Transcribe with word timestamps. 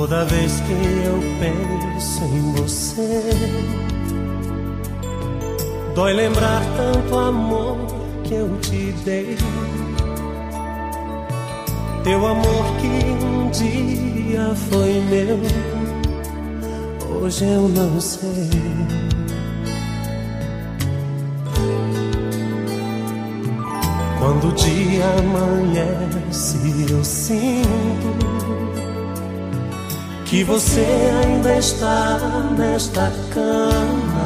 Toda 0.00 0.24
vez 0.24 0.52
que 0.60 0.72
eu 0.72 1.20
penso 1.38 2.24
em 2.24 2.52
você, 2.52 3.22
dói 5.94 6.14
lembrar 6.14 6.62
tanto 6.74 7.18
amor 7.18 7.76
que 8.24 8.32
eu 8.32 8.58
te 8.60 8.94
dei. 9.04 9.36
Teu 12.02 12.26
amor 12.26 12.64
que 12.80 12.88
um 13.26 13.50
dia 13.50 14.54
foi 14.70 15.02
meu, 15.10 15.38
hoje 17.20 17.44
eu 17.44 17.68
não 17.68 18.00
sei. 18.00 18.48
Quando 24.18 24.48
o 24.48 24.52
dia 24.52 25.04
amanhece, 25.18 26.86
eu 26.88 27.04
sinto 27.04 28.29
que 30.30 30.44
você 30.44 30.86
ainda 31.24 31.56
está 31.56 32.16
nesta 32.56 33.12
cama 33.34 34.24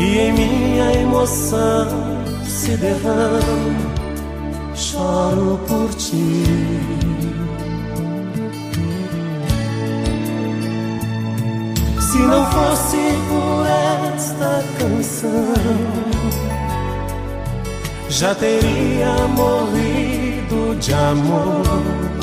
e 0.00 0.18
em 0.18 0.32
minha 0.32 0.92
emoção 0.94 1.86
se 2.42 2.74
derrama. 2.78 3.92
Choro 4.74 5.60
por 5.68 5.90
ti. 5.96 6.42
Se 12.00 12.18
não 12.18 12.46
fosse 12.46 12.96
por 13.28 13.66
esta 14.14 14.64
canção, 14.78 15.54
já 18.08 18.34
teria 18.34 19.28
morrido 19.28 20.76
de 20.80 20.94
amor 20.94 22.21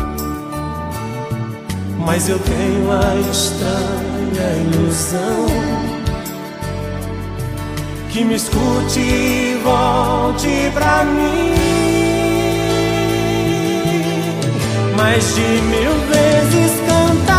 mas 2.11 2.27
eu 2.27 2.39
tenho 2.39 2.91
a 2.91 3.15
estranha 3.29 4.47
ilusão 4.73 5.45
que 8.09 8.25
me 8.25 8.33
escute 8.33 8.99
e 8.99 9.61
volte 9.63 10.71
pra 10.73 11.03
mim. 11.03 11.53
Mais 14.97 15.35
de 15.35 15.41
mil 15.41 15.93
vezes 16.11 16.71
cantarei, 16.88 17.38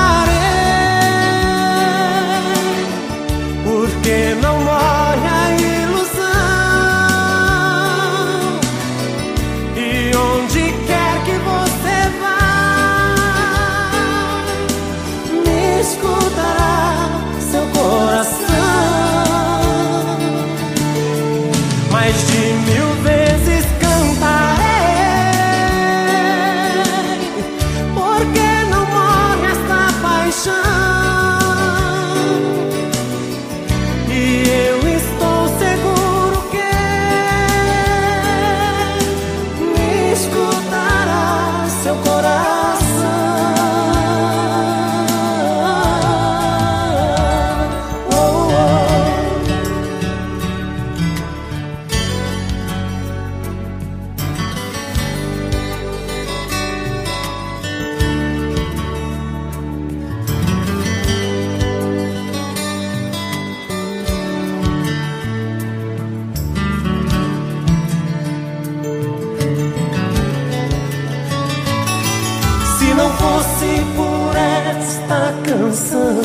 canção, 75.70 76.20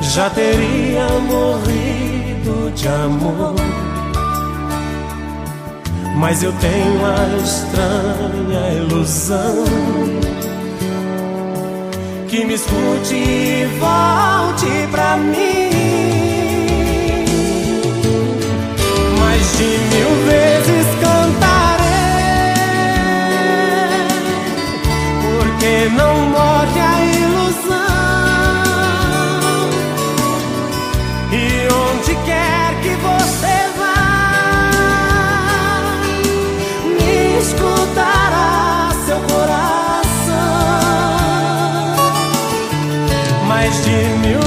já 0.00 0.30
teria 0.30 1.06
morrido 1.28 2.72
de 2.74 2.88
amor. 2.88 3.54
Mas 6.16 6.42
eu 6.42 6.52
tenho 6.54 7.00
a 7.04 7.36
estranha 7.44 8.72
ilusão 8.82 9.64
que 12.28 12.44
me 12.46 12.54
escute 12.54 13.14
e 13.14 13.66
volte 13.78 14.88
pra 14.90 15.18
mim. 15.18 15.70
Mais 19.18 19.58
de 19.58 19.64
mil 19.64 20.26
vezes 20.26 20.96
porque 25.66 25.88
não 25.96 26.45
morre 26.56 26.80
a 26.80 27.04
ilusão. 27.04 27.76
E 31.32 31.68
onde 31.84 32.12
quer 32.24 32.68
que 32.82 32.92
você 33.06 33.56
vá, 33.78 34.00
me 36.98 37.14
escutará 37.38 38.90
seu 39.04 39.20
coração. 39.32 40.46
Mais 43.46 43.74
de 43.84 43.98
mil 44.24 44.45